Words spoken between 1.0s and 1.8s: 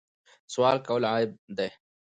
عیب دی.